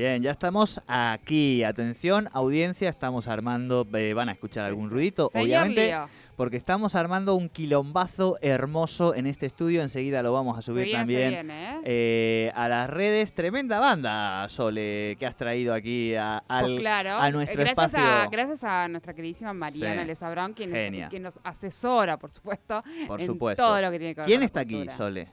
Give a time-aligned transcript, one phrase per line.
[0.00, 1.62] Bien, ya estamos aquí.
[1.62, 3.86] Atención, audiencia, estamos armando.
[3.92, 5.94] eh, van a escuchar algún ruidito, Señor obviamente,
[6.36, 9.82] porque estamos armando un quilombazo hermoso en este estudio.
[9.82, 11.80] Enseguida lo vamos a subir viene, también viene, ¿eh?
[11.84, 13.34] eh, a las redes.
[13.34, 17.92] Tremenda banda, Sole, que has traído aquí a, al, Pues claro, a nuestro eh, gracias
[17.92, 18.10] espacio.
[18.22, 20.24] A, gracias a nuestra queridísima Mariana Sí.
[20.30, 23.62] Brown, quien, nos, quien nos asesora, por supuesto, Por en supuesto.
[23.62, 24.86] todo lo que tiene que ver ¿Quién con está aquí.
[24.96, 25.28] Sole?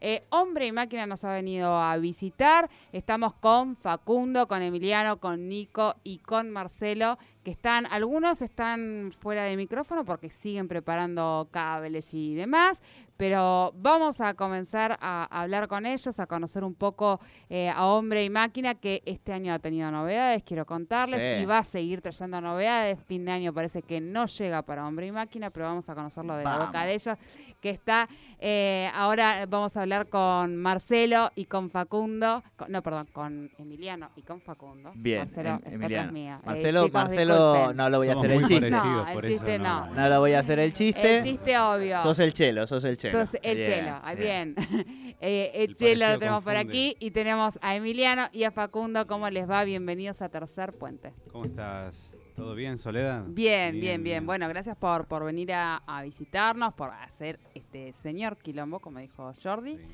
[0.00, 2.68] Eh, Hombre y Máquina nos ha venido a visitar.
[2.92, 9.44] Estamos con Facundo, con Emiliano, con Nico y con Marcelo, que están, algunos están fuera
[9.44, 12.82] de micrófono porque siguen preparando cables y demás,
[13.16, 18.24] pero vamos a comenzar a hablar con ellos, a conocer un poco eh, a Hombre
[18.24, 21.42] y Máquina, que este año ha tenido novedades, quiero contarles, Sí.
[21.42, 22.98] y va a seguir trayendo novedades.
[23.06, 26.36] Fin de año parece que no llega para Hombre y Máquina, pero vamos a conocerlo
[26.36, 27.16] de la boca de ellos,
[27.60, 32.42] que está eh, ahora vamos a hablar con Marcelo y con Facundo.
[32.56, 34.92] con- no, perdón, con Emiliano y con Facundo.
[34.94, 35.96] Bien, Marcelo em- está Emiliano.
[36.02, 36.40] atrás mía.
[36.42, 38.70] Eh, Marcelo, chicos, Marcelo, no lo voy a Somos hacer el chiste.
[38.70, 39.86] No, el por chiste eso no.
[39.86, 41.18] No lo voy a hacer el chiste.
[41.18, 42.00] El chiste obvio.
[42.02, 43.05] Sos el chelo, sos el chelo.
[43.12, 44.54] Sos el Bien, chelo, ah, bien.
[45.18, 49.06] Eh, el, El chelo lo tenemos por aquí y tenemos a Emiliano y a Facundo.
[49.06, 49.64] ¿Cómo les va?
[49.64, 51.14] Bienvenidos a Tercer Puente.
[51.32, 52.14] ¿Cómo estás?
[52.34, 53.24] ¿Todo bien, Soledad?
[53.26, 54.26] Bien, bien, bien.
[54.26, 59.32] Bueno, gracias por, por venir a, a visitarnos, por hacer este señor quilombo, como dijo
[59.42, 59.78] Jordi.
[59.78, 59.84] Sí.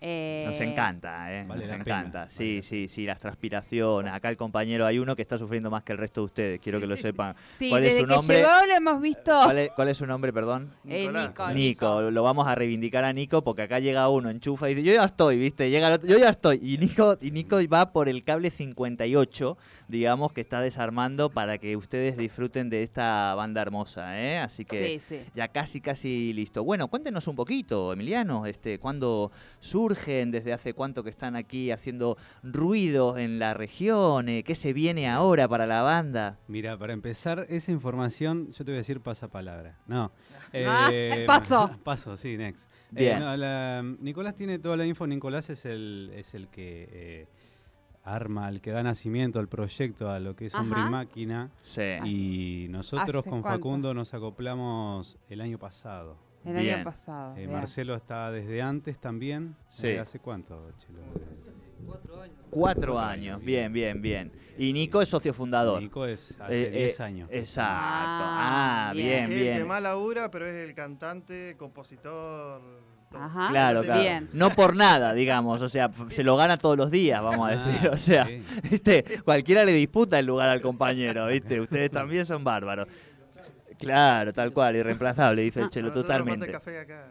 [0.00, 1.44] Eh, Nos encanta, ¿eh?
[1.46, 2.10] Vale Nos encanta.
[2.22, 4.12] pena, sí, vale sí, sí, las transpiraciones.
[4.12, 6.80] Acá el compañero, hay uno que está sufriendo más que el resto de ustedes, quiero
[6.80, 7.34] que lo sepan.
[7.58, 8.36] Sí, ¿Cuál es su que nombre?
[8.38, 9.32] llegó lo hemos visto.
[9.44, 10.70] ¿Cuál es, cuál es su nombre, perdón?
[10.88, 14.74] Eh, Nico, Nico, lo vamos a reivindicar a Nico porque acá llega uno, enchufa y
[14.74, 15.68] dice, yo ya estoy, ¿viste?
[15.68, 16.60] Llega el otro, yo ya estoy.
[16.62, 21.76] Y Nico, y Nico va por el cable 58, digamos, que está desarmando para que
[21.76, 24.38] ustedes disfruten de esta banda hermosa, ¿eh?
[24.38, 25.20] Así que Sí, sí.
[25.34, 26.64] ya casi, casi listo.
[26.64, 29.30] Bueno, cuéntenos un poquito, Emiliano, este, ¿cuándo
[29.94, 30.30] surgen?
[30.30, 34.28] ¿Desde hace cuánto que están aquí haciendo ruido en la región?
[34.28, 36.38] Eh, ¿Qué se viene ahora para la banda?
[36.48, 39.78] Mira, para empezar, esa información, yo te voy a decir pasapalabra.
[39.86, 40.12] No.
[40.52, 41.70] Ah, eh, paso.
[41.84, 42.68] paso, sí, next.
[42.96, 43.20] Eh, Bien.
[43.20, 45.06] no, la- Nicolás tiene toda la info.
[45.06, 47.26] Nicolás es el, es el que eh,
[48.02, 51.50] arma, el que da nacimiento al proyecto, a lo que es Hombre y Máquina.
[51.62, 51.82] Sí.
[52.04, 53.58] Y nosotros ¿Hace con cuánto?
[53.60, 56.16] Facundo nos acoplamos el año pasado.
[56.44, 56.74] El Bien.
[56.76, 57.36] año pasado.
[57.36, 57.46] Eh.
[57.46, 59.54] Marcelo está desde antes también.
[59.68, 59.88] Sí.
[59.88, 61.00] Eh, ¿Hace cuánto, Chelo?
[62.50, 64.32] Cuatro años, bien, bien, bien.
[64.58, 65.80] Y Nico es socio fundador.
[65.80, 67.28] Nico es hace Eh, 10 eh, años.
[67.32, 67.74] Exacto.
[67.78, 69.06] Ah, Ah, bien.
[69.06, 69.66] bien, Sí, el que bien.
[69.68, 72.60] más labura, pero es el cantante, compositor.
[73.12, 73.48] Ajá.
[73.50, 74.00] Claro, claro.
[74.00, 74.28] Bien.
[74.32, 75.62] No por nada, digamos.
[75.62, 77.88] O sea, se lo gana todos los días, vamos a decir.
[77.88, 78.28] Ah, O sea.
[78.70, 79.04] ¿viste?
[79.24, 81.60] cualquiera le disputa el lugar al compañero, ¿viste?
[81.60, 82.86] Ustedes también son bárbaros.
[83.80, 86.52] Claro, tal cual, irreemplazable, dice el Chelo, A nosotros nos falta totalmente.
[86.52, 87.08] café acá.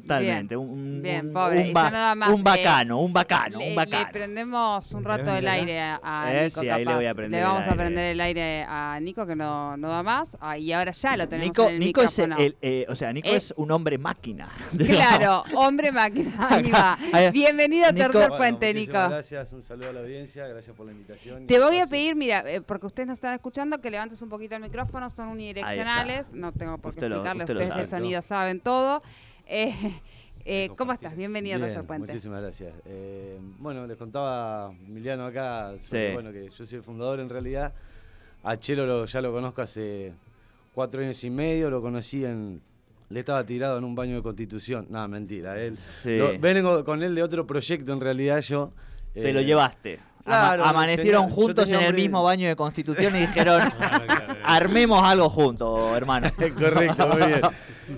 [0.00, 0.56] Totalmente.
[0.56, 3.12] Un, un- Bien, un- pobre, un y ba- ya nada más, un eh, bacano, un
[3.12, 4.08] bacano, le, un le bacano.
[4.12, 6.60] prendemos un ¿Me rato el aire a, a Eh, Nico.
[6.60, 7.16] sí, ahí le voy a capaz.
[7.16, 10.36] prender Le el vamos a prender el aire a Nico que no, no da más.
[10.40, 13.12] Ah, y ahora ya lo tenemos Nico, en el Nico es el, eh, o sea,
[13.12, 14.48] Nico Es- es un hombre máquina.
[14.78, 16.30] Claro, hombre máquina.
[16.50, 16.96] Ahí va.
[17.32, 18.92] Bienvenido a Tercer Bueno, Puente, Nico.
[18.92, 21.46] Gracias, un saludo a la audiencia, gracias por la invitación.
[21.46, 24.54] Te voy a pedir, mira, eh, porque ustedes nos están escuchando, que levantes un poquito
[24.56, 27.96] el micrófono, son unidireccionales, no tengo por qué Usted lo- explicarles, usted lo ustedes de
[27.96, 29.02] sonido saben todo.
[29.46, 29.74] Eh,
[30.44, 31.16] eh, ¿Cómo estás?
[31.16, 32.06] Bienvenido a Tercer Bien, Puente.
[32.12, 32.72] muchísimas gracias.
[32.86, 36.14] Eh, bueno, les contaba Emiliano acá, sobre, Sí.
[36.14, 37.72] bueno, que yo soy el fundador en realidad.
[38.42, 40.12] A Chelo lo- ya lo conozco hace
[40.74, 42.60] cuatro años y medio, lo conocí en...
[43.08, 44.86] Le estaba tirado en un baño de constitución.
[44.88, 45.60] Nada, mentira.
[45.60, 46.16] Él, Sí.
[46.16, 48.70] lo- vengo con él de otro proyecto en realidad yo.
[49.12, 50.00] Te eh, lo llevaste.
[50.24, 54.34] Ama- amanecieron tenía- juntos en el mismo baño de constitución y dijeron, Claro, claro.
[54.44, 56.30] armemos algo juntos, hermano.
[56.58, 57.40] Correcto, muy bien.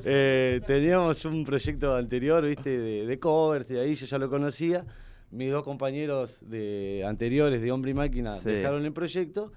[0.05, 4.85] Eh, teníamos un proyecto anterior, viste, de, de covers, y ahí yo ya lo conocía.
[5.31, 8.49] Mis dos compañeros de anteriores de Hombre y Máquina Sí.
[8.51, 9.53] dejaron el proyecto.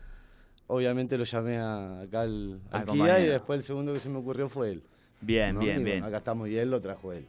[0.67, 3.19] Obviamente lo llamé a- acá al, Al al Kia compañero.
[3.23, 4.83] y después el segundo que se me ocurrió fue él.
[5.21, 5.61] Bien, ¿no?
[5.61, 6.03] bien, Y bien.
[6.03, 7.25] acá estamos y él lo trajo él.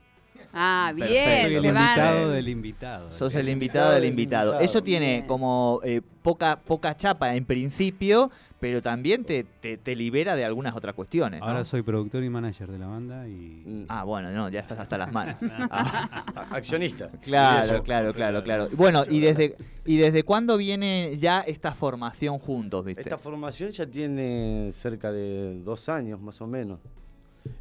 [0.52, 1.12] Ah, Perfecto.
[1.12, 1.82] bien, Soy el se van.
[1.84, 3.10] invitado del invitado.
[3.10, 4.50] Sos el invitado del invitado.
[4.52, 4.64] invitado.
[4.64, 5.26] Eso tiene Bien.
[5.26, 10.74] como eh, poca, poca chapa en principio, pero también te, te, te libera de algunas
[10.74, 11.40] otras cuestiones.
[11.40, 11.46] ¿no?
[11.46, 13.62] Ahora soy productor y manager de la banda y...
[13.66, 15.36] Mm, Ah, bueno, no, ya estás hasta las manos.
[15.70, 17.10] Ah, Accionista.
[17.22, 18.68] claro, claro, claro, claro.
[18.72, 19.54] Bueno, ¿y desde,
[19.84, 23.02] ¿y desde cuándo viene ya esta formación juntos, viste?
[23.02, 26.80] Esta formación ya tiene cerca de dos años más o menos.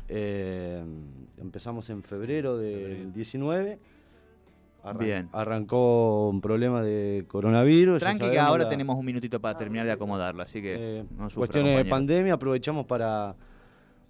[0.10, 0.84] Eh,
[1.40, 3.80] empezamos en febrero del 19.
[4.84, 5.30] Arran- Bien.
[5.34, 8.00] Arrancó un problema de coronavirus.
[8.00, 11.30] Tranqui, que ahora la- tenemos un minutito para terminar de acomodarlo, así que eh, no
[11.30, 13.36] sufra, cuestiones de pandemia, aprovechamos para,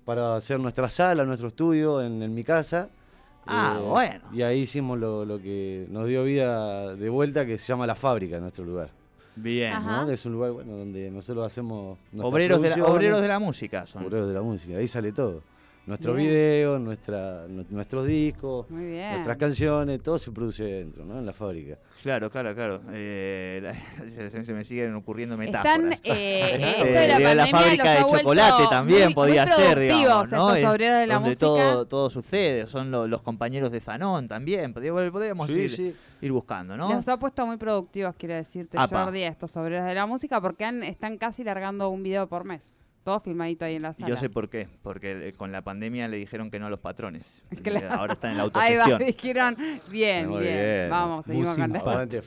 [0.06, 2.90] para hacer nuestra sala, nuestro estudio en, en mi casa.
[2.92, 4.26] Eh, Ah, bueno.
[4.34, 7.96] Y ahí hicimos lo, lo que nos dio vida de vuelta, que se llama La
[7.96, 8.90] Fábrica, nuestro lugar.
[9.38, 9.74] Bien.
[10.12, 14.04] Es un lugar bueno donde nosotros hacemos Obreros de, la, obreros de la música son.
[14.06, 15.42] Obreros de la música, ahí sale todo.
[15.88, 16.28] Nuestros Bien.
[16.28, 21.18] videos, nuestra, nu- nuestros discos, nuestras canciones, todo se produce dentro, ¿no?
[21.18, 21.78] En la fábrica.
[22.04, 22.82] Claro, claro, claro.
[22.92, 23.74] Eh, la-
[24.10, 26.02] se, se me siguen ocurriendo Están, metáforas.
[26.04, 29.56] eh, Este, esto de la fábrica los ha de vuelto chocolate también muy- podía muy
[29.56, 30.56] ser, digamos, productivos ¿no?
[30.56, 31.46] estos obreros de la donde música.
[31.46, 32.68] todo, todo sucede.
[32.68, 34.74] Son lo- los compañeros de Zanón también.
[34.74, 35.96] Podríamos, podríamos Sí, ir, sí.
[36.20, 36.92] ir buscando, ¿no?
[36.94, 39.06] Los ha puesto muy productivos, quiero decirte, Apa.
[39.06, 42.44] Jordi, a estos obreros de la música, porque han, están casi largando un video por
[42.44, 42.74] mes.
[43.08, 44.10] Todo filmadito ahí en la sala.
[44.10, 44.68] yo sé por qué.
[44.82, 47.42] Porque con la pandemia le dijeron que no a los patrones.
[47.64, 47.90] Claro.
[47.90, 49.00] Ahora están en la Ahí va, autogestión.
[49.00, 49.56] dijeron,
[49.90, 50.90] bien, bien, bien.
[50.90, 51.90] vamos, seguimos Muy con simpático.
[51.90, 52.22] Aguante.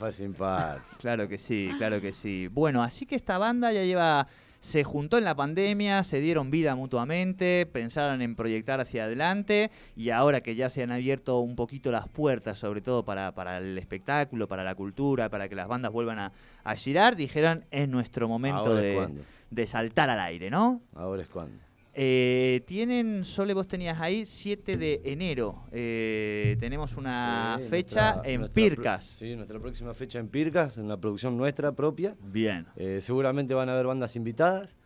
[0.99, 2.49] Claro que sí, claro que sí.
[2.51, 4.27] Bueno, así que esta banda ya lleva,
[4.61, 10.09] se juntó en la pandemia, se dieron vida mutuamente, pensaron en proyectar hacia adelante y
[10.09, 13.77] ahora que ya se han abierto un poquito las puertas, sobre todo para, para el
[13.77, 16.33] espectáculo, para la cultura, para que las bandas vuelvan a,
[16.65, 19.23] a girar, dijeron es nuestro momento de, cuando.
[19.51, 20.83] De saltar al aire, ¿no?
[20.95, 21.57] Ahora es cuando.
[21.93, 25.65] Eh, tienen, Sole, vos tenías ahí 7 de enero.
[25.73, 29.09] Eh, tenemos una Sí, fecha nuestra- en nuestra Pircas.
[29.09, 32.15] pro- Sí, nuestra próxima fecha en Pircas, en la producción nuestra propia.
[32.23, 32.67] Bien.
[32.77, 34.77] Eh, seguramente van a haber bandas invitadas.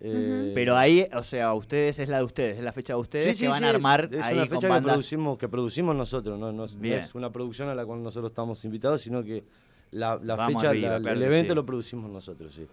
[0.00, 3.24] Eh, Pero ahí, o sea, ustedes es la de ustedes, es la fecha de ustedes
[3.26, 4.92] sí, que sí, van sí, a armar es ahí una con fecha que bandas.
[4.92, 7.00] producimos, que producimos nosotros, no, no es- no Bien.
[7.00, 9.44] es una producción a la cual nosotros estamos invitados, sino que
[9.92, 11.54] la, la fecha, arriba, la- claro el que evento sí.
[11.54, 12.66] lo producimos nosotros, sí.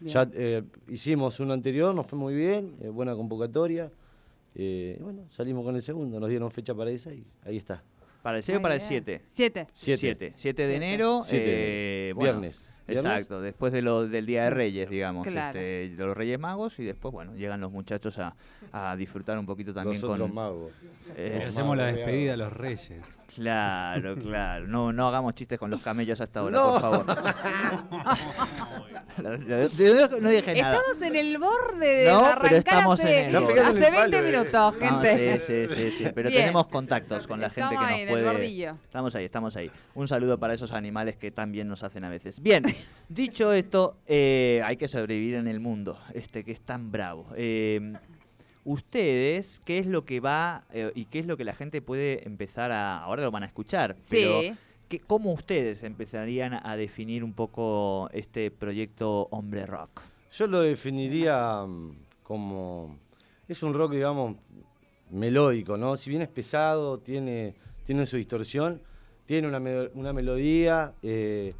[0.00, 0.12] Bien.
[0.14, 3.90] Ya eh, hicimos uno anterior, nos fue muy bien, eh, buena convocatoria.
[4.54, 7.82] eh, y bueno, salimos con el segundo, nos dieron fecha para esa y ahí está.
[8.22, 8.88] ¿Para el 6 o para el bien.
[8.88, 9.20] 7?
[9.22, 9.66] Siete.
[9.72, 9.98] Siete.
[10.00, 10.32] 7.
[10.34, 10.76] 7 de Siete.
[10.76, 11.20] enero.
[11.22, 12.70] Siete de eh, bueno, Viernes.
[12.86, 15.58] Exacto, después de lo, del Día de Reyes, digamos, Claro.
[15.58, 18.36] este, de los Reyes Magos, y después, bueno, llegan los muchachos a,
[18.72, 20.34] a disfrutar un poquito también Los otros con...
[20.34, 20.72] magos.
[21.16, 22.92] eh, hacemos la despedida a los reyes.
[23.34, 24.66] Claro, claro.
[24.66, 26.72] No, no hagamos chistes con los camellos hasta ahora, No.
[26.72, 27.06] por favor.
[29.22, 30.76] no dije nada.
[30.76, 33.60] Estamos en el borde de No, pero arrancar estamos hace, en el borde.
[33.60, 34.30] hace Está pegando en el 20 palo, eh.
[34.32, 35.38] minutos, No, gente.
[35.38, 36.42] sí, sí, sí, sí, pero Bien.
[36.42, 38.34] tenemos contactos con la gente Estamos que ahí, nos en el puede...
[38.34, 38.76] bordillo.
[38.84, 39.70] Estamos ahí, estamos ahí.
[39.94, 42.40] Un saludo para esos animales que también nos hacen a veces.
[42.40, 42.64] Bien,
[43.08, 47.28] dicho esto, eh, hay que sobrevivir en el mundo, este que es tan bravo.
[47.36, 47.92] Eh,
[48.64, 52.26] ustedes, ¿qué es lo que va eh, y qué es lo que la gente puede
[52.26, 52.98] empezar a...
[53.02, 54.52] Ahora lo van a escuchar, pero Sí.
[54.88, 60.00] ¿qué- ¿cómo ustedes empezarían a definir un poco este proyecto Hombre Rock?
[60.32, 62.98] Yo lo definiría mm, como.
[63.46, 64.36] Es un rock, digamos,
[65.10, 65.96] melódico, ¿no?
[65.96, 68.80] Si bien es pesado, tiene, tiene su distorsión,
[69.26, 71.52] tiene una, me- una melodía eh,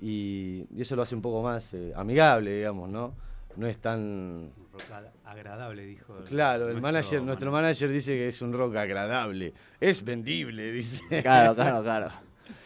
[0.00, 3.14] y, y eso lo hace un poco más eh, amigable, digamos, ¿no?
[3.56, 3.98] No es tan.
[4.00, 4.82] Un rock
[5.24, 6.16] agradable, dijo.
[6.18, 9.52] el- Claro, el nuestro manager, nuestro manager dice que es un rock agradable.
[9.80, 11.02] Es vendible, dice.
[11.22, 12.10] Claro, claro, claro.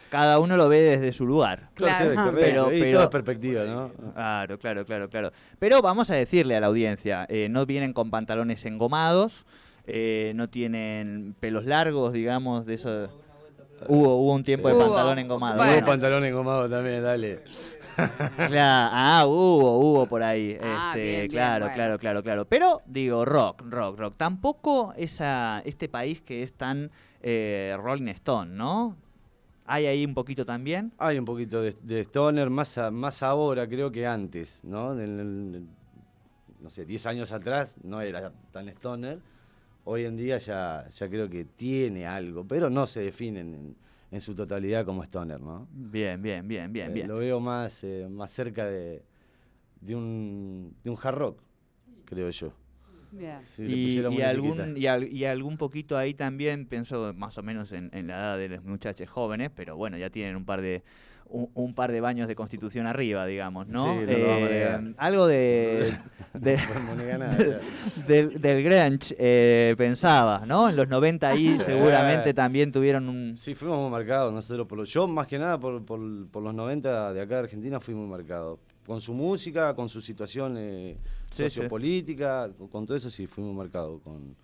[0.09, 1.69] Cada uno lo ve desde su lugar.
[1.73, 2.15] Claro.
[2.15, 3.91] correcto, Pero- pero- perspectiva, ¿no?
[4.13, 5.31] Claro, claro, claro, claro.
[5.59, 9.45] Pero vamos a decirle a la audiencia, eh, no vienen con pantalones engomados,
[9.85, 13.09] eh, no tienen pelos largos, digamos, de eso.
[13.89, 15.57] Hubo, hubo un tiempo de pantalón engomado.
[15.57, 15.73] Bueno.
[15.77, 17.43] Hubo pantalón engomado también, dale.
[18.47, 20.57] Claro, ah, hubo, hubo por ahí.
[20.61, 21.75] Ah, este, bien, bien, claro, bueno.
[21.75, 22.45] claro, claro, claro.
[22.45, 24.15] Pero digo, rock, rock, rock.
[24.17, 28.95] Tampoco esa, este país que es tan eh, Rolling Stone, ¿no?
[29.65, 30.93] Hay ahí un poquito también.
[30.97, 34.93] Hay un poquito de, de stoner, más, a- más ahora creo que antes, ¿no?
[34.93, 35.67] En el- en el-
[36.61, 39.19] no sé, 10 años atrás no era tan stoner.
[39.83, 43.75] Hoy en día ya, ya creo que tiene algo, pero no se definen
[44.11, 45.67] en, su totalidad como stoner, ¿no?
[45.71, 47.07] Bien, bien, bien, bien, Eh, bien.
[47.07, 49.03] Lo veo más, eh, más cerca de,
[49.81, 51.41] de, un, de un hard rock,
[52.05, 52.53] creo yo.
[53.43, 57.71] Si le y, algún, y, al- y algún poquito ahí también, pienso más o menos
[57.71, 60.83] en, en la edad de los muchachos jóvenes, pero bueno, ya tienen un par de
[61.29, 63.83] un, un par de baños de constitución arriba, digamos, ¿no?
[63.93, 65.93] Sí, no Eh, algo de,
[66.33, 67.59] de- ya.
[68.07, 70.69] del, del grunge, eh, pensaba, ¿no?
[70.69, 71.61] En los 90 ahí Sí.
[71.65, 73.37] seguramente también tuvieron un...
[73.37, 74.67] Sí, fuimos muy marcados nosotros.
[74.67, 77.79] Por, lo- yo, más que nada, por, por, por los 90 de acá de Argentina,
[77.79, 78.59] fui muy marcado.
[78.85, 80.95] Con su música, con su situación eh,
[81.29, 81.43] Sí, sí.
[81.43, 84.35] sociopolítica, con, con todo eso sí, fui muy marcado con,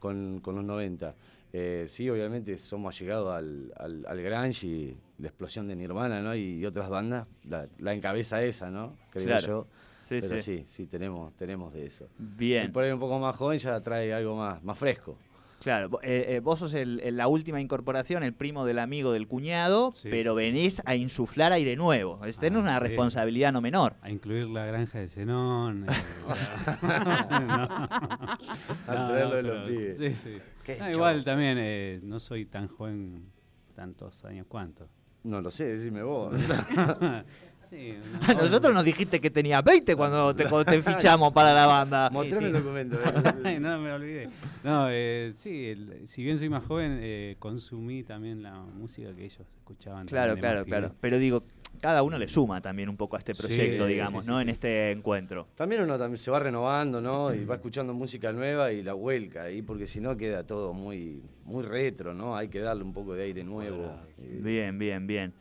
[0.00, 1.14] con, con los 90.
[1.52, 6.34] Eh, sí, obviamente somos allegados al, al, al grunge y la explosión de Nirvana, ¿no?
[6.34, 8.96] Y, otras bandas, la, la encabeza esa, ¿no?
[9.10, 9.46] Creo Claro.
[9.46, 9.66] yo.
[10.00, 10.58] Sí, Pero sí.
[10.58, 12.08] sí, sí, tenemos, tenemos de eso.
[12.18, 12.66] Bien.
[12.66, 15.18] Y por ahí un poco más joven ya trae algo más, más fresco.
[15.66, 19.26] Claro, eh, eh, vos sos el- el- la última incorporación, el primo del amigo del
[19.26, 20.44] cuñado, Sí, pero sí, sí.
[20.46, 22.24] venís a insuflar aire nuevo.
[22.24, 22.84] Es tener Ah, una sí.
[22.84, 23.94] responsabilidad no menor.
[24.00, 25.86] A incluir la granja de Zenón.
[25.88, 25.88] eh,
[28.86, 29.98] traerlo no, de los pibes.
[29.98, 30.36] Sí, sí.
[30.62, 33.24] Qué No, igual también eh, no soy tan joven,
[33.74, 34.88] tantos años, ¿cuántos?
[35.24, 36.32] No lo sé, decime vos.
[37.68, 37.94] Sí,
[38.28, 42.10] A nosotros nos dijiste que tenías 20 cuando te, cuando te fichamos para la banda.
[42.12, 42.56] Mostrame sí.
[42.56, 42.96] el documento.
[43.44, 44.28] Ay, no, me olvidé.
[44.62, 49.24] No, eh, sí, el- si bien soy más joven, eh, consumí también la música que
[49.24, 50.06] ellos escuchaban.
[50.06, 50.94] Claro, claro, claro.
[51.00, 51.42] Pero digo,
[51.80, 54.36] cada uno le suma también un poco a este proyecto, sí, digamos, sí, ¿no?
[54.38, 55.48] sí, En este encuentro.
[55.56, 57.34] También uno también se va renovando, ¿no?
[57.34, 61.22] Y va escuchando música nueva y la vuelca ahí, porque si no queda todo muy,
[61.44, 62.36] muy retro, ¿no?
[62.36, 63.92] Hay que darle un poco de aire nuevo.
[64.18, 65.34] Eh, Bien, bien, bien.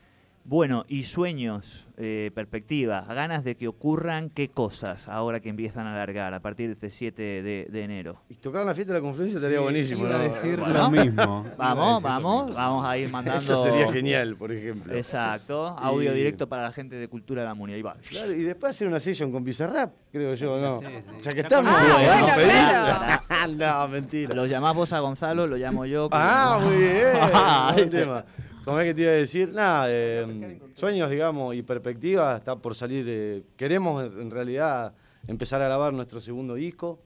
[0.48, 5.94] Bueno, y sueños, eh, perspectivas, ganas de que ocurran qué cosas ahora que empiezan a
[5.96, 8.22] alargar a partir de este 7 de, de enero.
[8.30, 10.16] Y tocar la fiesta de la confluencia estaría Sí, buenísimo, iba ¿no?
[10.18, 10.74] a decir Bueno.
[10.78, 11.46] lo mismo.
[11.58, 12.56] Vamos, vamos, mismo.
[12.60, 13.42] vamos a ir mandando.
[13.42, 14.94] Eso sería genial, por ejemplo.
[14.94, 17.74] Exacto, audio Y- directo para la gente de Cultura de la Muni.
[17.74, 17.96] Ahí va.
[18.08, 20.80] Claro, y después hacer una session con Bizarrap, creo yo, ¿no?
[20.80, 21.12] Sí, sí.
[21.24, 21.72] Ya que estamos.
[21.76, 21.88] Ah,
[22.20, 23.48] ¿no?
[23.48, 24.36] bueno, no, mentira.
[24.36, 26.08] Lo llamás vos a Gonzalo, lo llamo yo.
[26.12, 27.08] Ah, muy bien.
[27.34, 28.26] Ah, buen tema.
[28.66, 29.54] ¿Cómo es que te iba a decir?
[29.54, 33.06] Nada, eh, sueños, digamos, y perspectivas, está por salir.
[33.08, 34.94] eh, queremos, en realidad,
[35.28, 37.00] empezar a grabar nuestro segundo disco.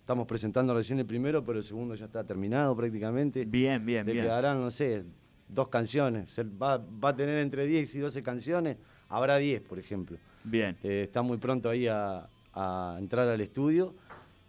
[0.00, 3.44] Estamos presentando recién el primero, pero el segundo ya está terminado prácticamente.
[3.44, 4.24] Bien, bien, Le bien.
[4.24, 5.04] quedarán, no sé,
[5.48, 6.30] dos canciones.
[6.30, 8.76] Se va, va a tener entre 10 y 12 canciones.
[9.08, 10.18] Habrá 10, por ejemplo.
[10.42, 10.76] Bien.
[10.82, 13.94] Eh, está muy pronto ahí a, a entrar al estudio.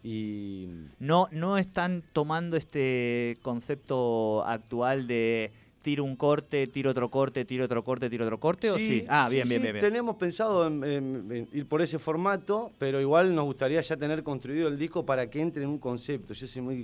[0.04, 5.52] Y No, no están tomando este concepto actual de
[5.88, 9.06] tiro un corte, tiro otro corte, tiro otro corte, tiro otro corte, ¿o sí?
[9.08, 9.86] Ah, bien, bien, sí, bien, bien.
[9.86, 14.22] Tenemos pensado en, en- en ir por ese formato, pero igual nos gustaría ya tener
[14.22, 16.34] construido el disco para que entre en un concepto.
[16.34, 16.84] Yo soy muy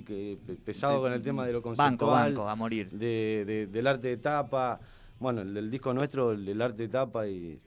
[0.64, 2.88] pesado con el tema de lo Banco, conceptual, banco, a morir.
[2.88, 4.80] de- de- del arte de tapa.
[5.20, 7.60] Bueno, el, el disco nuestro, el, el arte de tapa y,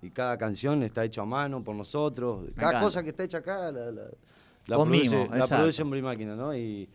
[0.00, 2.46] y cada canción está hecho a mano por nosotros.
[2.56, 2.80] Cada encanta.
[2.80, 4.04] cosa que está hecha acá la, la,
[4.66, 6.56] la produce, mimo, la produce Máquina, ¿no?
[6.56, 6.88] Y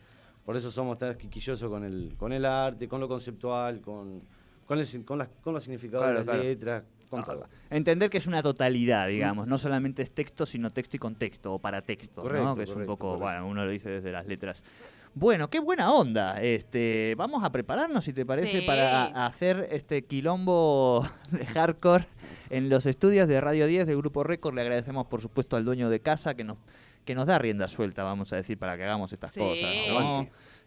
[0.45, 4.21] por eso somos tan quisquillosos con el, con el arte, con lo conceptual, con,
[4.65, 6.43] con, el con, las- con los significados Claro, de las claro.
[6.49, 7.47] letras, con todo.
[7.69, 11.59] Entender que es una totalidad, digamos, no solamente es texto, sino texto y contexto, o
[11.59, 12.29] para texto, ¿no?
[12.29, 13.23] Correcto, Que es un correcto, poco, correcto.
[13.43, 14.63] bueno, uno lo dice desde las letras.
[15.17, 16.41] Bueno, qué buena onda.
[16.41, 18.67] Este, vamos a prepararnos, si te parece, Sí.
[18.67, 22.05] para hacer este quilombo de hardcore
[22.49, 24.53] en los estudios de Radio 10 de Grupo Récord.
[24.55, 26.57] Le agradecemos, por supuesto, al dueño de casa que nos
[27.05, 29.39] que nos da rienda suelta, vamos a decir, para que hagamos estas Sí.
[29.39, 29.75] cosas.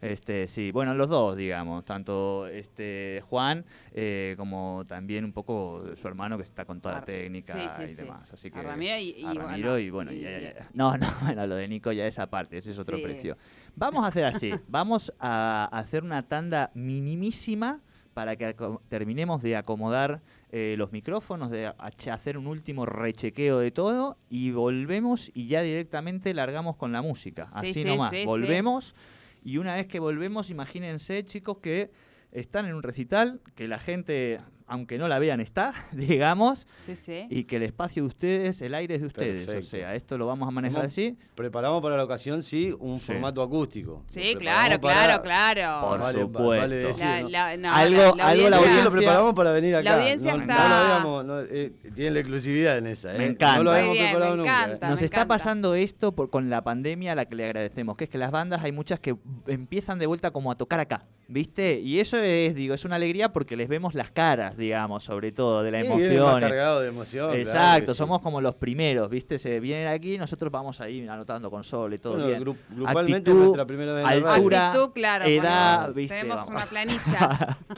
[0.00, 6.07] Este, sí, bueno, los dos, digamos, tanto este Juan eh, como también un poco su
[6.07, 8.33] hermano que está con toda la técnica sí, sí, y demás.
[8.33, 10.68] Así que A Ramiro y- y a bueno, Ramiro y bueno, y- ya, ya, ya.
[10.73, 13.37] no, no, bueno, lo de Nico ya es aparte, ese es otro precio.
[13.75, 17.80] Vamos a hacer así, vamos a hacer una tanda minimísima
[18.19, 18.53] para que
[18.89, 21.73] terminemos de acomodar eh, los micrófonos, de
[22.11, 27.45] hacer un último rechequeo de todo y volvemos y ya directamente largamos con la música.
[27.45, 28.25] Sí, Así sí, nomás, sí.
[28.25, 28.97] volvemos
[29.45, 31.93] y una vez que volvemos, imagínense chicos que
[32.33, 37.27] están en un recital, que la gente, aunque no la vean, está, digamos, Sí, sí.
[37.31, 39.47] y que el espacio de ustedes, el aire es de ustedes.
[39.47, 39.67] Perfecto.
[39.67, 41.17] O sea, esto lo vamos a manejar así.
[41.35, 43.07] Preparamos para la ocasión, sí, un Sí.
[43.13, 44.05] formato acústico.
[44.09, 45.89] Sí, claro, claro, claro.
[45.89, 46.47] Por Vale, supuesto.
[46.49, 47.29] vale decir, La- ¿no?
[47.31, 49.83] la- no, Algo- la- la algo la Hoy audiencia- lo preparamos para venir acá.
[49.91, 53.13] La audiencia no, está- no lo habíamos, no, eh, tienen la exclusividad en esa.
[53.15, 53.29] Me eh.
[53.29, 53.57] encanta.
[53.57, 54.65] No lo habíamos bien, preparado me nunca.
[54.67, 54.79] eh.
[54.83, 55.27] Nos me está encanta.
[55.29, 58.31] pasando esto por, con la pandemia a la que le agradecemos, que es que las
[58.31, 61.79] bandas hay muchas que empiezan de vuelta como a tocar acá, ¿viste?
[61.79, 65.63] Y eso es, digo, es una alegría porque les vemos las caras, digamos, sobre todo,
[65.63, 66.41] de la Sí, emoción.
[66.41, 67.27] cargado de emoción.
[67.31, 67.99] claro Exacto, sí.
[67.99, 69.39] somos como los primeros, ¿viste?
[69.39, 72.43] Se vienen aquí, nosotros vamos ahí anotando console y todo Bueno, bien.
[72.45, 74.29] gru- grupalmente Actitud, nuestra primera vez en la radio.
[74.35, 75.25] altura, Actitud, claro.
[75.27, 76.17] edad, ¿viste?
[76.17, 76.51] Tenemos Vamos.
[76.63, 77.59] una planilla.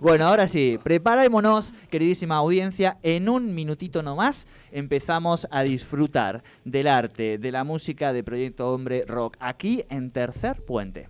[0.00, 2.98] Bueno, ahora sí, preparémonos, queridísima audiencia.
[3.02, 9.04] En un minutito nomás empezamos a disfrutar del arte, de la música de Proyecto Hombre
[9.06, 11.08] Rock, aquí en Tercer Puente.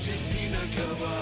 [0.00, 1.21] Just seen a cover.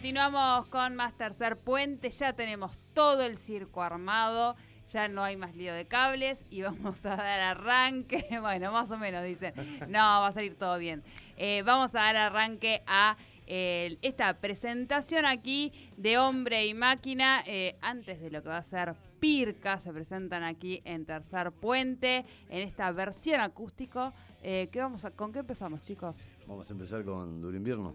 [0.00, 2.08] Continuamos con más tercer puente.
[2.08, 4.56] Ya tenemos todo el circo armado.
[4.94, 8.26] Ya no hay más lío de cables y vamos a dar arranque.
[8.40, 9.52] Bueno, más o menos dicen.
[9.90, 11.02] No, va a salir todo bien.
[11.36, 17.44] Eh, vamos a dar arranque a eh, esta presentación aquí de hombre y máquina.
[17.46, 22.24] eh, antes de lo que va a ser Pirca, se presentan aquí en Tercer Puente,
[22.48, 24.14] en esta versión acústico.
[24.42, 26.16] Eh, ¿qué vamos a, ¿Con qué empezamos, chicos?
[26.46, 27.94] Vamos a empezar con Duro Invierno.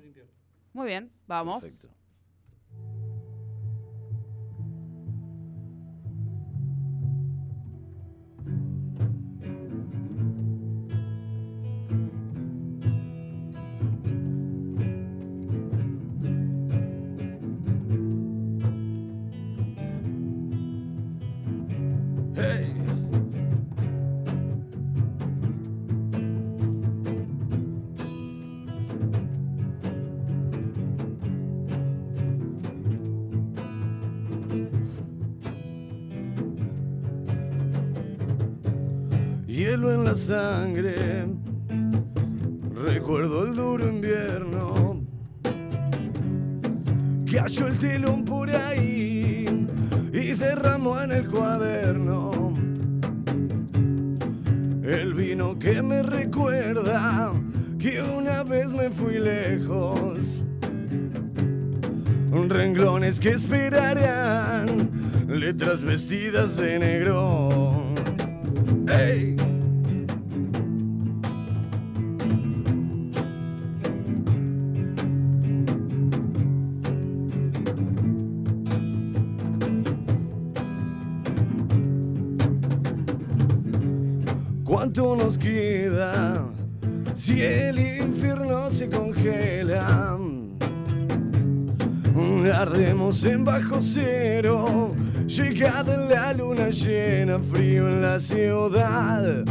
[0.76, 1.88] Muy bien, vamos.
[40.26, 41.28] Sangre,
[42.74, 45.04] recuerdo el duro invierno.
[47.32, 49.46] Cayó el telón por ahí
[50.12, 52.56] y derramó en el cuaderno.
[54.84, 57.32] El vino que me recuerda
[57.78, 60.44] que una vez me fui lejos.
[62.32, 64.66] Renglones que esperarán,
[65.28, 67.94] letras vestidas de negro.
[68.88, 69.36] ¡Ey!
[84.96, 86.46] ¿Cuánto nos queda
[87.14, 90.18] si el infierno se congela?
[92.54, 94.94] Ardemos en bajo cero,
[95.28, 99.44] llegada la luna llena, frío en la ciudad.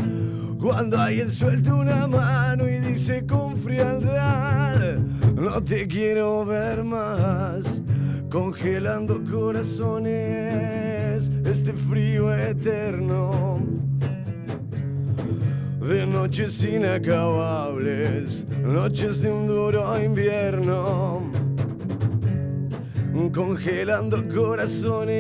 [0.59, 4.97] Cuando alguien suelta una mano y dice con frialdad,
[5.35, 7.83] no te quiero ver más,
[8.31, 13.84] congelando corazones, este frío eterno
[15.89, 21.31] de noches inacabables, noches de un duro invierno,
[23.35, 25.13] congelando corazones,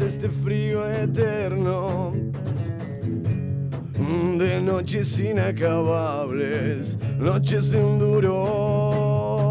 [0.00, 2.14] este frío eterno.
[4.38, 9.48] De noches inacabables, noches de un duro,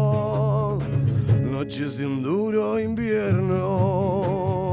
[1.44, 4.65] noches de un duro invierno.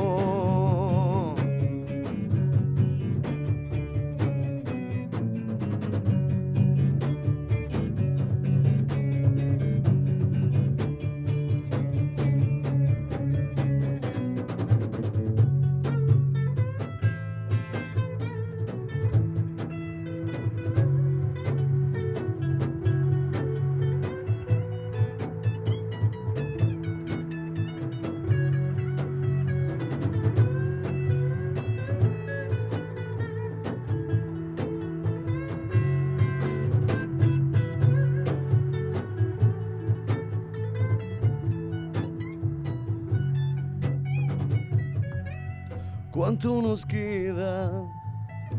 [46.44, 47.72] ¿Cuánto nos queda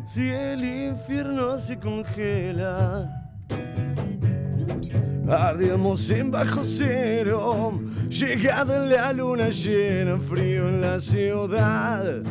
[0.06, 3.30] si el infierno se congela?
[5.28, 12.22] Ardemos en bajo cero, llegada la luna llena, frío en la ciudad.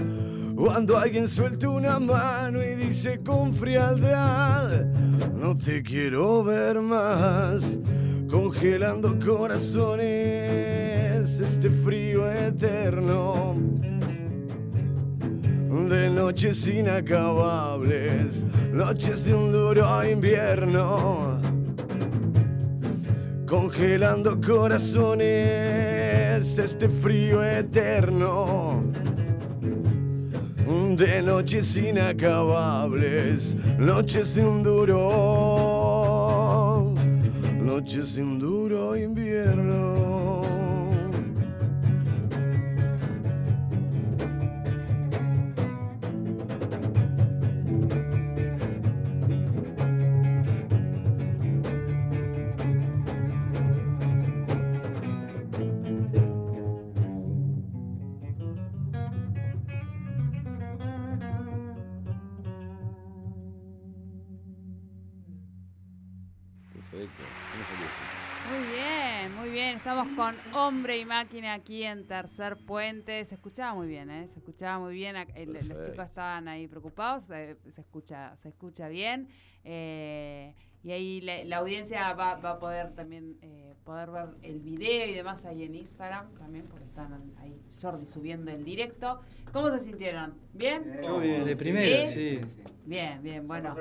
[0.56, 4.86] Cuando alguien suelta una mano y dice con frialdad,
[5.36, 7.78] no te quiero ver más,
[8.28, 10.00] congelando corazones,
[11.40, 13.54] este frío eterno
[15.74, 21.42] de noches inacabables, noches de un duro invierno,
[23.48, 25.26] congelando corazones,
[26.60, 28.84] este frío eterno.
[30.96, 35.74] De noches inacabables, noches de un duro,
[37.60, 40.23] noches de un duro invierno.
[69.94, 73.24] Estamos con Hombre y Máquina aquí en Tercer Puente.
[73.26, 74.28] Se escuchaba muy bien, ¿eh?
[74.28, 75.16] Se escuchaba muy bien.
[75.36, 77.30] El- Los chicos estaban ahí preocupados.
[77.30, 79.28] eh, se, escucha, se escucha bien.
[79.64, 84.62] eh, y ahí la, la audiencia va, va a poder también eh, poder ver el
[84.62, 89.22] video y demás ahí en Instagram también, porque están ahí Jordi subiendo el directo.
[89.52, 90.34] ¿Cómo se sintieron?
[90.54, 91.02] ¿Bien?
[91.06, 91.46] Yo bien.
[91.46, 92.40] De primera, ¿Sí?
[92.44, 92.64] sí.
[92.86, 93.76] Bien, bien, bueno.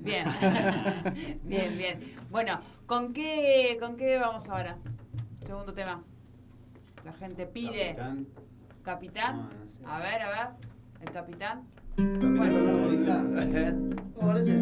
[0.00, 0.26] Bien,
[1.44, 2.00] bien, bien.
[2.30, 4.76] Bueno, ¿con qué, ¿con qué vamos ahora?
[5.50, 6.00] Segundo tema.
[7.04, 7.96] La gente pide.
[7.96, 8.26] Capitán.
[8.84, 9.36] Capitán.
[9.36, 9.82] No, no sé.
[9.84, 10.48] A ver, a ver.
[11.00, 11.62] El capitán.
[11.96, 12.38] ¿Cómo
[14.28, 14.52] parece?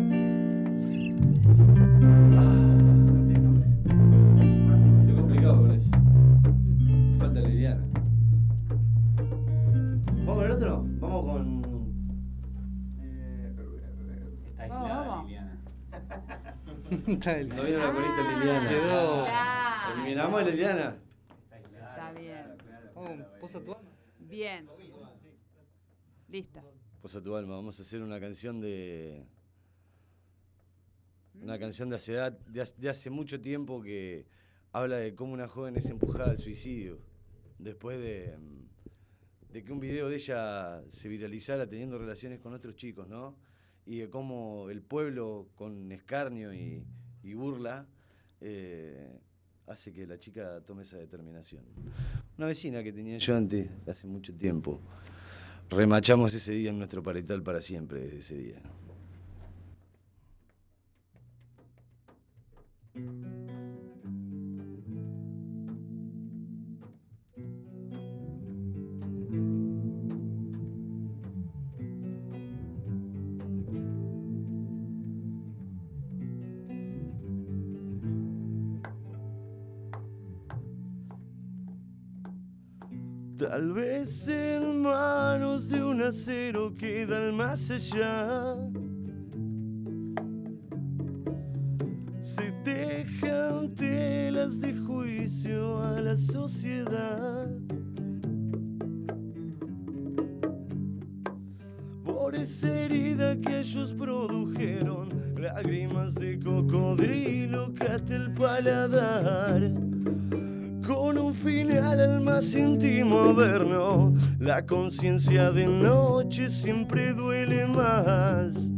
[5.01, 5.91] Estoy complicado con eso.
[7.19, 7.85] Falta Liliana.
[10.25, 10.85] ¿Vamos con el otro?
[11.01, 11.59] Vamos con.
[14.47, 15.27] Está aislada vamos.
[15.27, 15.59] Liliana.
[17.07, 17.39] Está.
[17.43, 18.69] No vino la colita Ah, Liliana.
[18.71, 19.27] Quedó-
[19.89, 20.01] claro.
[20.01, 20.97] ¿Eliminamos a Liliana?
[21.51, 22.59] Está bien.
[22.95, 23.09] Oh,
[23.41, 23.91] ¿Posa tu alma?
[24.21, 24.67] Bien.
[26.29, 26.61] Listo.
[27.01, 29.25] Pues a tu alma, vamos a hacer una canción de.
[31.41, 34.27] Una canción de hace, edad- de hace, de hace mucho tiempo que
[34.73, 36.99] habla de cómo una joven es empujada al suicidio.
[37.59, 42.75] Después de, mm, de que un video de ella se viralizara teniendo relaciones con otros
[42.75, 43.37] chicos, ¿no?
[43.87, 46.85] Y de cómo el pueblo, con escarnio y,
[47.23, 47.87] y burla,
[48.41, 49.19] eh,
[49.69, 51.63] hace que la chica tome esa determinación.
[52.37, 54.81] Una vecina que tenía yo antes, hace mucho tiempo.
[55.71, 58.63] Remachamos ese día en nuestro parital para siempre desde ese día.
[83.59, 88.55] Tal vez en manos de un acero queda el más allá.
[92.21, 97.51] Se dejan telas de juicio a la sociedad.
[102.05, 109.78] Por esa herida que ellos produjeron, lágrimas de cocodrilo cate el paladar.
[111.43, 118.73] Final al más íntimo verno, la conciencia de noche siempre duele más.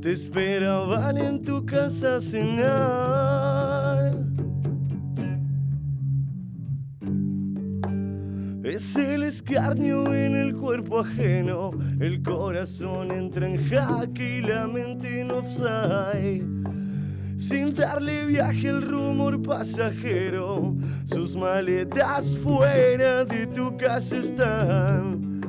[0.00, 4.12] Te esperaban en tu casa cenar.
[8.62, 15.20] Es el escarnio en el cuerpo ajeno, el corazón entra en jaque y la mente
[15.20, 16.46] en offside.
[17.36, 25.40] Sin darle viaje al rumor pasajero, sus maletas fuera de tu casa están.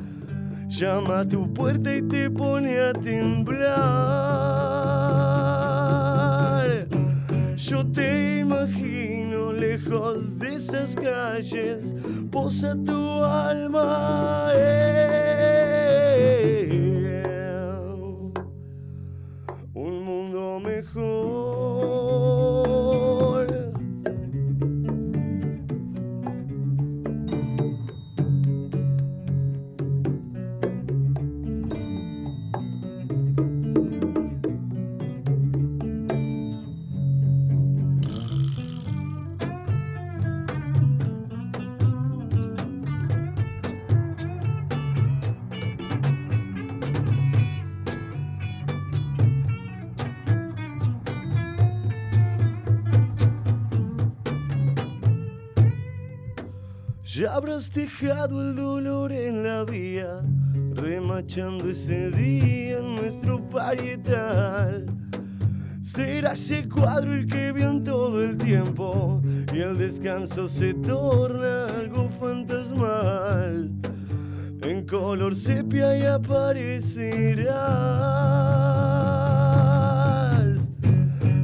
[0.68, 3.74] Llama a tu puerta y te pone a temblar.
[7.56, 11.94] Yo te imagino lejos de esas calles,
[12.30, 14.48] posa tu alma.
[14.54, 15.23] eh.
[57.74, 60.22] Dejado el dolor en la vía,
[60.74, 64.86] remachando ese día en nuestro parietal.
[65.82, 69.20] Será ese cuadro el que vio todo el tiempo
[69.52, 73.72] y el descanso se torna algo fantasmal.
[74.62, 77.48] En color sepia y aparecerás.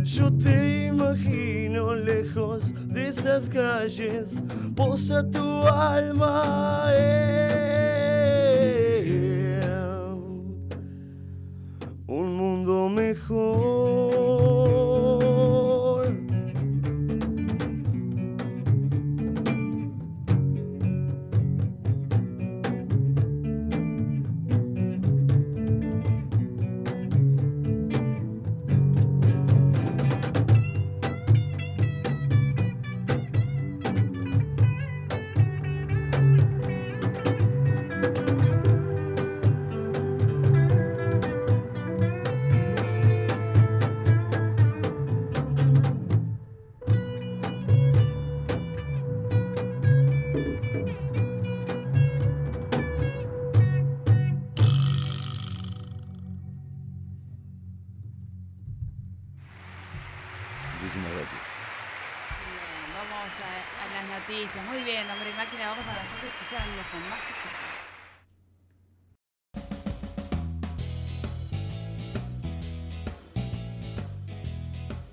[0.04, 1.59] Yo te imagino
[3.20, 4.42] esas calles,
[4.74, 6.42] posa tu alma.
[12.06, 14.09] Un mundo mejor.
[60.80, 61.42] Muchísimas gracias.
[62.48, 64.64] Bien, vamos a, las noticias.
[64.64, 66.56] Muy bien, hombre, máquina, vamos a las noticias que
[66.90, 67.20] con más.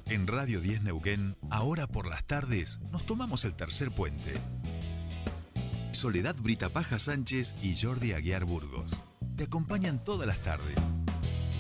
[0.06, 4.36] En Radio 10 Neuquén, ahora por las tardes, nos tomamos el tercer puente.
[5.92, 9.04] Soledad Britapaja Sánchez y Jordi Aguiar Burgos.
[9.36, 10.78] Te acompañan todas las tardes.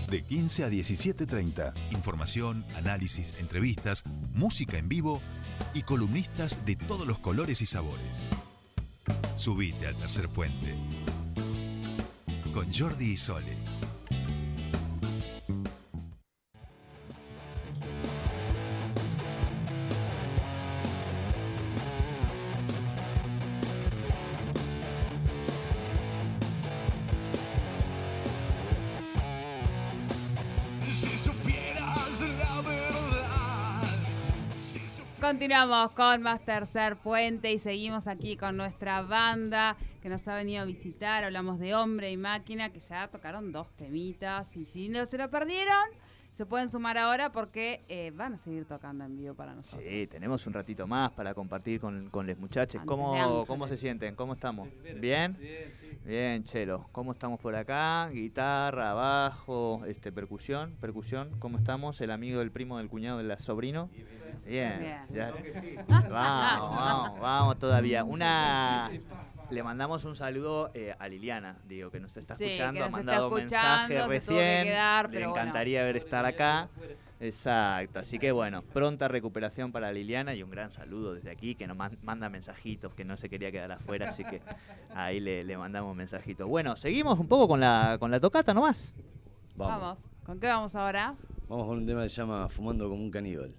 [0.09, 1.73] De 15 a 17.30.
[1.91, 5.21] Información, análisis, entrevistas, música en vivo
[5.73, 8.17] y columnistas de todos los colores y sabores.
[9.35, 10.75] Subite al tercer puente.
[12.53, 13.57] Con Jordi y Sole.
[35.47, 40.61] Continuamos con más Tercer Puente y seguimos aquí con nuestra banda que nos ha venido
[40.61, 41.23] a visitar.
[41.23, 44.53] Hablamos de Hombre y Máquina, que ya tocaron dos temitas.
[44.57, 45.85] Y si no se lo perdieron,
[46.37, 49.83] se pueden sumar ahora porque eh, van a seguir tocando en vivo para nosotros.
[49.89, 52.81] Sí, tenemos un ratito más para compartir con, con los muchachos.
[52.85, 53.43] ¿Cómo.
[53.47, 54.15] ¿Cómo se sienten?
[54.15, 54.69] ¿Cómo estamos?
[54.99, 55.35] ¿Bien?
[56.05, 56.87] Bien, Chelo.
[56.91, 58.07] ¿Cómo estamos por acá?
[58.13, 61.31] Guitarra, bajo, este, percusión, percusión.
[61.39, 61.99] ¿Cómo estamos?
[62.01, 63.89] El amigo del primo del cuñado del sobrino.
[64.45, 64.79] Bien.
[64.79, 64.99] Bien.
[65.11, 65.33] ya-
[65.87, 68.03] Vamos, vamos, vamos todavía.
[68.03, 68.91] Una
[69.49, 73.29] le mandamos un saludo eh, a Liliana, digo, que nos está Sí, escuchando, ha mandado
[73.29, 74.63] un mensaje recién.
[74.65, 75.31] quedar, le bueno.
[75.31, 76.69] encantaría ver estar acá.
[77.19, 81.65] Exacto, así que bueno, pronta recuperación para Liliana y un gran saludo desde aquí que
[81.65, 84.41] nos man- manda mensajitos, que no se quería quedar afuera, así que
[84.93, 86.47] ahí le, le mandamos mensajitos.
[86.47, 88.93] Bueno, seguimos un poco con la, con la tocata nomás.
[89.55, 89.81] Vamos.
[89.81, 89.97] Vamos.
[90.25, 91.15] ¿Con qué vamos ahora?
[91.47, 93.51] Vamos con un tema que se llama Fumando como un caníbal.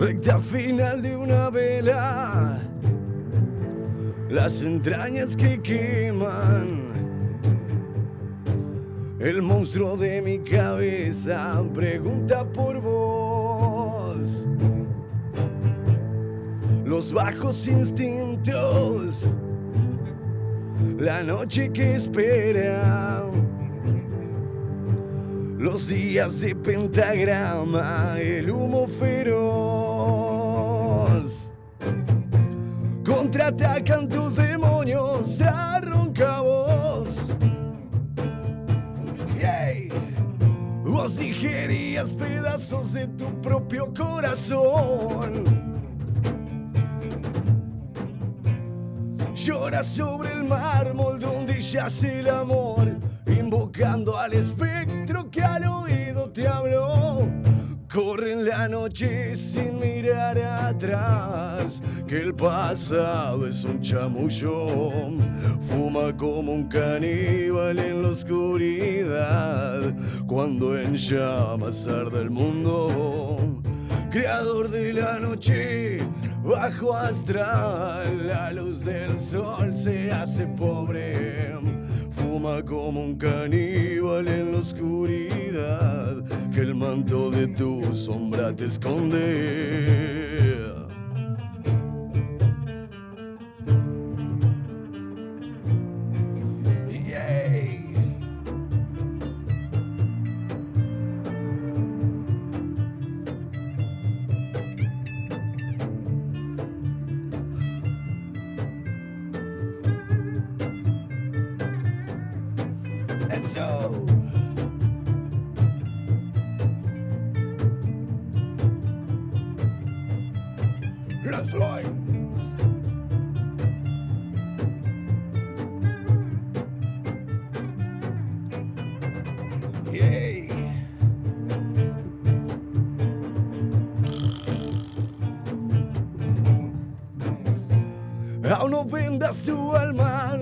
[0.00, 2.58] Recta final de una vela,
[4.30, 6.88] las entrañas que queman.
[9.18, 14.48] El monstruo de mi cabeza pregunta por vos.
[16.86, 19.28] Los bajos instintos,
[20.96, 23.20] la noche que espera.
[25.58, 29.49] Los días de pentagrama, el humo feroz.
[33.30, 37.28] Contraatacan tus demonios a ronca voz.
[39.40, 39.86] Yay.
[40.82, 45.44] Vos digerías pedazos de tu propio corazón.
[49.32, 56.48] Lloras sobre el mármol donde yace el amor, invocando al espectro que al oído te
[56.48, 57.28] habló.
[58.02, 64.68] Corre en la noche sin mirar atrás, que el pasado es un chamullo.
[65.68, 69.94] Fuma como un caníbal en la oscuridad,
[70.26, 73.36] cuando en llamas arde el mundo
[74.10, 75.98] creador de la noche,
[76.42, 81.54] bajo astral, la luz del sol se hace pobre,
[82.10, 86.19] fuma como un caníbal en la oscuridad,
[86.52, 89.99] que el manto de tu sombra te esconde.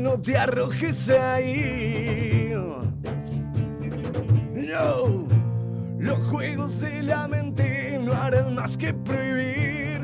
[0.09, 2.55] No te arrojes ahí.
[4.55, 5.27] No,
[5.99, 10.01] los juegos de la mente no harán más que prohibir.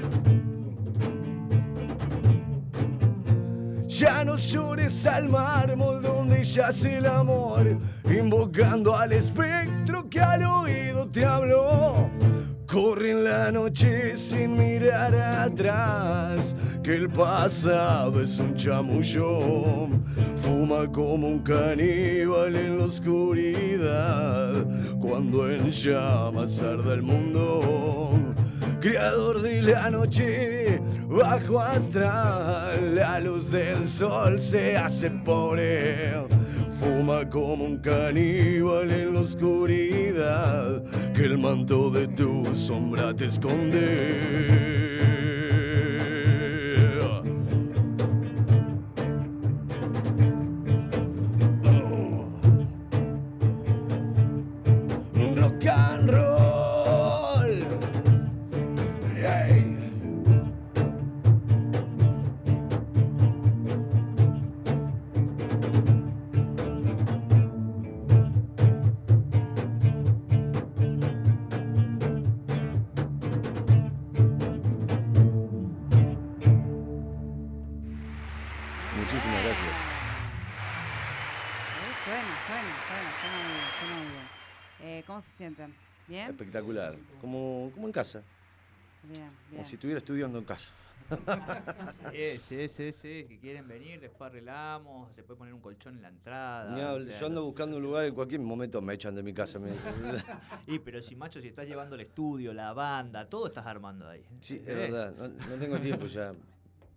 [3.86, 9.63] Ya no llores al mármol donde yace el amor, invocando al espectro
[16.82, 19.88] que el pasado es un chamullo.
[20.36, 24.66] Fuma como un caníbal en la oscuridad,
[25.00, 28.18] cuando en llamas arda el mundo.
[28.80, 36.12] Creador de la noche, bajo astral, la luz del sol se hace pobre.
[36.78, 40.82] Fuma como un caníbal en la oscuridad,
[41.14, 45.03] que el manto de tu sombra te esconde.
[86.58, 86.96] Espectacular.
[87.20, 88.22] Como, como en casa.
[89.02, 90.70] Bien, Como si estuviera estudiando en casa.
[92.10, 96.02] Sí, sí, sí, sí, que quieren venir, después arreglamos, se puede poner un colchón en
[96.02, 96.94] la entrada.
[96.94, 99.34] O sea, yo ando no buscando un lugar, en cualquier momento me echan de mi
[99.34, 99.58] casa.
[99.58, 99.72] me-
[100.66, 104.24] Y pero si macho, si estás llevando el estudio, la banda, todo estás armando ahí.
[104.40, 104.74] Sí, es ¿Eh?
[104.74, 105.12] verdad.
[105.18, 106.32] No, no tengo tiempo ya.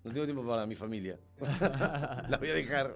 [0.06, 1.18] No tengo tiempo para mi familia.
[2.30, 2.96] La voy a dejar.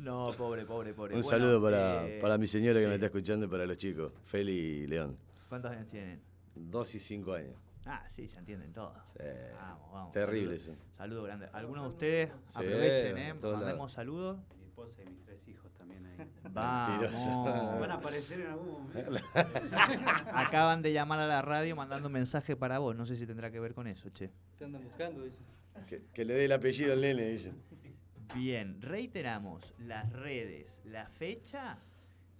[0.00, 1.14] No, pobre, pobre, pobre.
[1.14, 2.88] Un Bueno, saludo para, eh, para mi señora que sí.
[2.88, 4.12] me está escuchando y para los chicos.
[4.24, 5.16] Feli y León.
[5.52, 6.18] ¿Cuántos años tienen?
[6.54, 7.54] Dos y cinco años.
[7.84, 8.96] Ah, sí, se entienden todos.
[9.10, 9.18] Sí.
[9.54, 10.12] Vamos, vamos.
[10.12, 10.96] Terrible Saludo, eso.
[10.96, 11.48] saludo grande.
[11.52, 13.34] ¿Algunos de ustedes Sí, aprovechen, eh?
[13.34, 14.38] Mandemos saludos.
[14.56, 16.16] Mi esposa y mis tres hijos también ahí.
[16.16, 17.44] Mentiroso.
[17.44, 17.96] Van a Vamos.
[17.96, 19.10] aparecer en algún momento.
[20.32, 22.96] Acaban de llamar a la radio mandando un mensaje para vos.
[22.96, 24.30] No sé si tendrá que ver con eso, che.
[24.56, 25.42] Te andan buscando, dice.
[25.86, 27.52] Que, que le dé el apellido al nene, dice.
[28.34, 31.76] Bien, reiteramos las redes, la fecha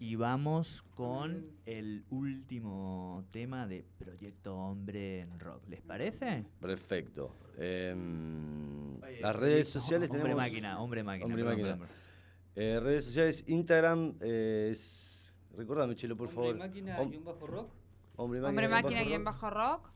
[0.02, 5.62] y vamos con el último tema de Proyecto Hombre en Rock.
[5.68, 6.44] ¿Les parece?
[6.60, 7.36] Perfecto.
[7.56, 10.42] Em, Oye, las redes sociales Hombre tenemos...
[10.42, 11.26] máquina, hombre máquina.
[11.26, 11.74] Hombre perdón, máquina.
[11.76, 12.02] perdón, perdón.
[12.56, 15.36] Eh, redes sociales, Instagram eh, es...
[15.56, 16.58] Recordame, Chelo, por Hombre favor.
[16.58, 17.70] máquina Hom- bajo rock.
[18.16, 19.34] Hombre Hombre guion máquina guion rock.
[19.34, 19.91] bajo rock.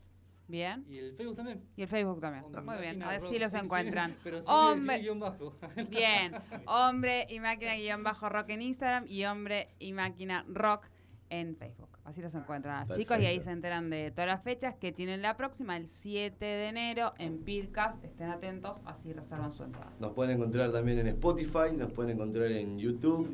[0.49, 0.85] Bien.
[0.89, 1.63] Y el Facebook también.
[1.77, 2.45] Y el Facebook también.
[2.45, 3.03] Hombre Muy bien.
[3.03, 4.17] A ver si los sí, sí, encuentran.
[4.25, 4.99] pero Hombre.
[5.01, 5.55] guion bajo.
[5.91, 6.33] Bien.
[6.67, 10.87] Hombre y máquina guion bajo rock en Instagram y hombre y máquina rock
[11.31, 11.89] en Facebook.
[12.05, 15.23] Así los encuentran los chicos y ahí se enteran de todas las fechas que tienen
[15.23, 17.97] la próxima, el 7 de enero en Pircas.
[18.05, 19.93] Estén atentos, así reservan su entrada.
[19.99, 23.29] Nos pueden encontrar también en Spotify, nos pueden encontrar en YouTube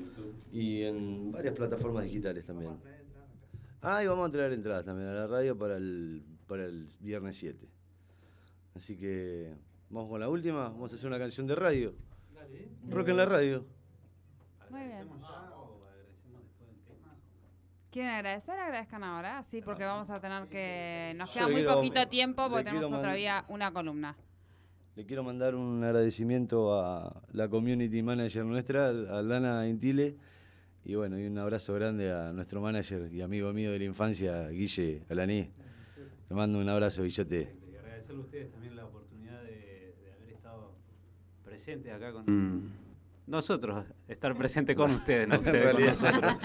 [0.51, 2.73] y en varias plataformas digitales también.
[3.83, 7.35] Ah, y vamos a traer entradas también a la radio para el, para el viernes
[7.39, 7.67] 7.
[8.77, 9.55] Así que
[9.89, 11.95] vamos con la última, vamos a hacer una canción de radio.
[12.35, 12.69] Dale.
[12.91, 13.65] Rock en la radio.
[14.69, 14.93] Muy bien.
[14.93, 17.17] ¿Agradecemos ya o agradecemos después del tema?
[17.91, 18.59] ¿Quieren agradecer?
[18.59, 19.43] Agradezcan ahora.
[19.45, 21.15] Sí, porque vamos a tener que...
[21.17, 24.15] Nos queda muy poquito tiempo porque tenemos todavía una columna.
[24.95, 30.19] Le quiero mandar un agradecimiento a la community manager nuestra, a Lana Intile.
[30.85, 34.49] Y bueno, y un abrazo grande a nuestro manager y amigo mío de la infancia,
[34.49, 35.49] Guille Alaní.
[36.33, 37.55] Te mando un abrazo, Guillote.
[37.71, 40.73] Y agradecerle a ustedes también la oportunidad de, de haber estado
[41.45, 42.73] presentes acá con
[43.27, 46.39] nosotros, estar presente con ustedes, no ustedes con nosotros.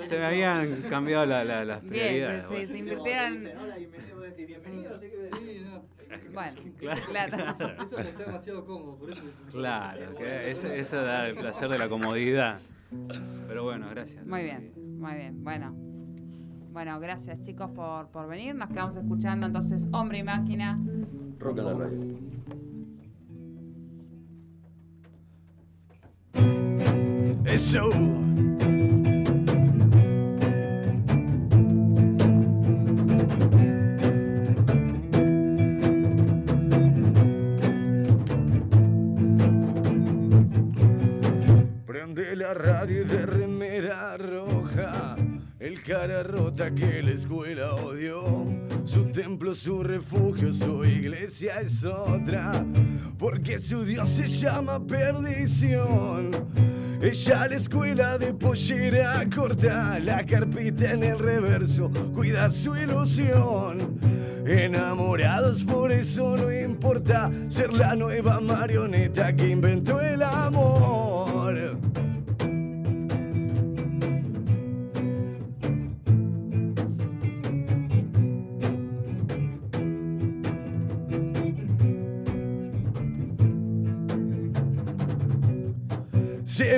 [0.08, 2.42] Se me habían cambiado la- la- las Bien, prioridades.
[2.44, 2.68] se, bueno.
[2.72, 3.44] se invirtieran...
[3.44, 3.52] Sí,
[5.66, 5.84] no.
[6.32, 6.60] Bueno,
[7.10, 7.56] Claro.
[7.58, 7.84] claro.
[7.84, 11.68] Eso me está demasiado cómodo, por eso es- Claro, que eso, eso da el placer
[11.68, 12.58] de la comodidad.
[13.48, 14.24] Pero bueno, gracias.
[14.26, 15.44] Muy bien, muy bien.
[15.44, 15.76] Bueno,
[16.74, 18.54] bueno, gracias chicos por, por venir.
[18.54, 20.78] Nos quedamos escuchando entonces Hombre y Máquina.
[21.38, 22.18] Rock en la radio.
[27.46, 27.88] Eso.
[46.06, 48.46] Rota que la escuela odió.
[48.84, 52.64] Su templo, su refugio, su iglesia es otra,
[53.18, 56.30] porque su Dios se llama perdición.
[57.00, 63.98] Ella la escuela de pollera corta, la carpita en el reverso, cuida su ilusión.
[64.46, 71.03] Enamorados, por eso no importa ser la nueva marioneta que inventó el amor.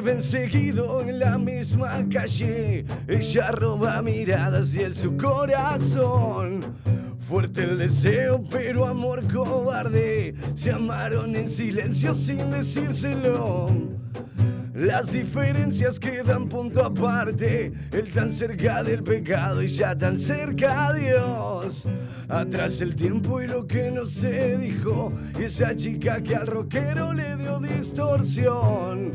[0.00, 2.84] Ven seguido en la misma calle.
[3.08, 6.60] Ella roba miradas y el su corazón.
[7.20, 10.34] Fuerte el deseo, pero amor cobarde.
[10.54, 13.70] Se amaron en silencio sin decírselo.
[14.76, 17.72] Las diferencias quedan punto aparte.
[17.92, 21.86] Él tan cerca del pecado y ya tan cerca a Dios.
[22.28, 25.12] Atrás el tiempo y lo que no se dijo.
[25.40, 29.12] Y esa chica que al rockero le dio distorsión.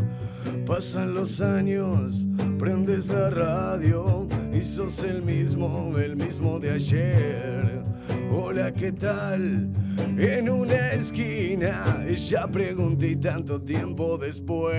[0.66, 2.28] Pasan los años,
[2.58, 7.84] prendes la radio y sos el mismo, el mismo de ayer.
[8.32, 9.70] Hola, ¿qué tal?
[10.18, 14.72] En una esquina, ella pregunta y tanto tiempo después.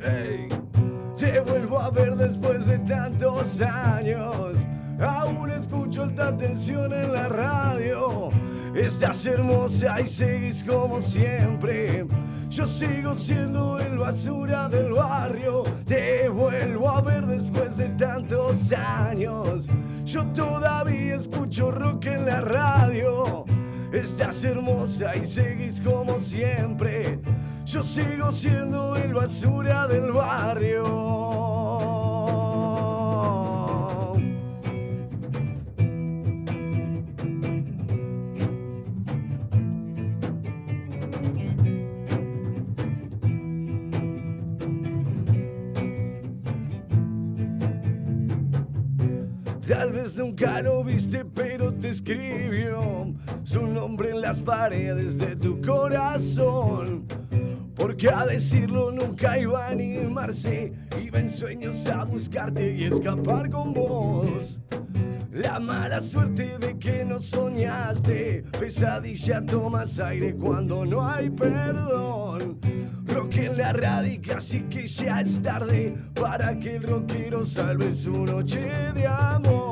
[0.00, 0.48] Hey,
[1.16, 4.66] te vuelvo a ver después de tantos años.
[5.00, 8.30] Aún escucho alta tensión en la radio.
[8.74, 12.06] Estás hermosa y seguís como siempre.
[12.50, 15.62] Yo sigo siendo el basura del barrio.
[15.86, 19.68] Te vuelvo a ver después de tantos años.
[20.04, 23.44] Yo todavía escucho rock en la radio.
[23.92, 27.20] Estás hermosa y seguís como siempre.
[27.64, 31.97] Yo sigo siendo el basura del barrio.
[50.16, 57.06] Nunca lo viste, pero te escribió su nombre en las paredes de tu corazón.
[57.74, 60.72] Porque a decirlo nunca iba a animarse,
[61.04, 64.60] iba en sueños a buscarte y escapar con vos.
[65.32, 72.58] La mala suerte de que no soñaste, pesadilla tomas aire cuando no hay perdón.
[73.06, 78.24] Rock en la radica, así que ya es tarde para que el rockero salve su
[78.24, 78.60] noche
[78.94, 79.67] de amor.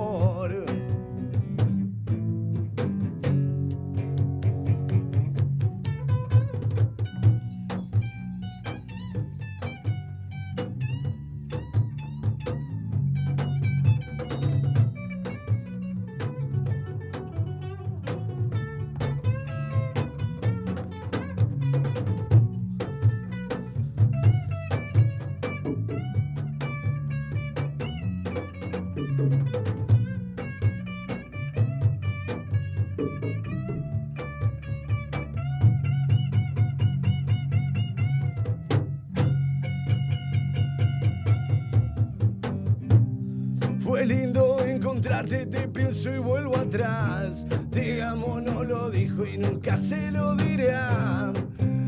[44.06, 47.46] Lindo encontrarte, te pienso y vuelvo atrás.
[47.70, 51.32] Te amo, no lo dijo y nunca se lo dirá.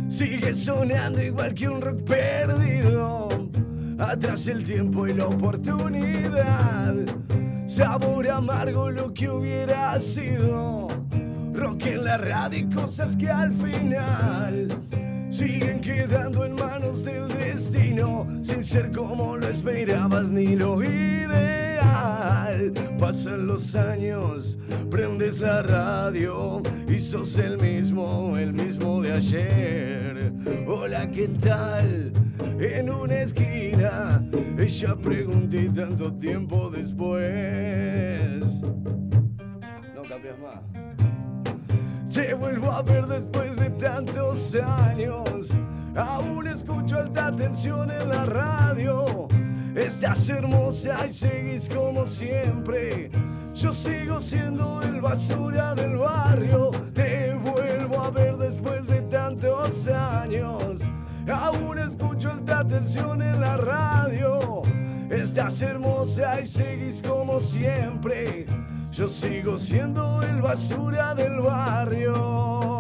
[0.08, 3.28] Sigue sonando igual que un rock perdido.
[3.98, 6.94] Atrás el tiempo y la oportunidad.
[7.66, 10.88] Sabor amargo lo que hubiera sido.
[11.54, 14.68] Rock en la radio y cosas que al final
[15.30, 22.72] siguen quedando en manos del destino, sin ser como lo esperabas ni lo ideal.
[22.98, 24.58] Pasan los años,
[24.90, 30.32] prendes la radio y sos el mismo, el mismo de ayer.
[30.66, 32.12] Hola, ¿qué tal?
[32.58, 34.24] En una esquina,
[34.58, 38.62] ella pregunté tanto tiempo después.
[39.94, 40.60] No cambias más.
[42.12, 45.50] Te vuelvo a ver después de tantos años.
[45.98, 49.26] Aún escucho alta tensión en la radio.
[49.74, 53.10] Estás hermosa y seguís como siempre.
[53.52, 56.70] Yo sigo siendo el basura del barrio.
[56.94, 60.82] Te vuelvo a ver después de tantos años.
[61.28, 64.62] Aún escucho alta tensión en la radio.
[65.10, 68.46] Estás hermosa y seguís como siempre.
[68.92, 72.77] Yo sigo siendo el basura del barrio.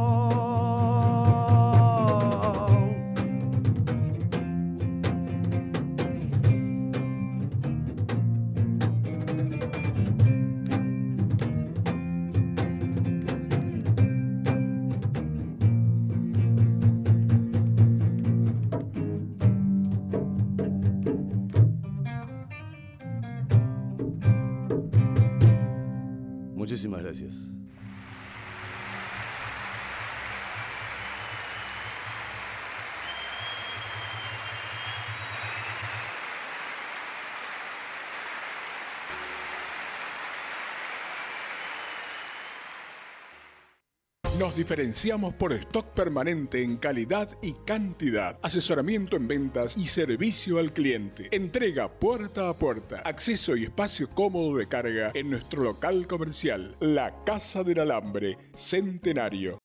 [44.38, 50.72] Nos diferenciamos por stock permanente en calidad y cantidad, asesoramiento en ventas y servicio al
[50.72, 51.26] cliente.
[51.32, 57.24] Entrega puerta a puerta, acceso y espacio cómodo de carga en nuestro local comercial, La
[57.24, 59.56] Casa del Alambre, Centenario.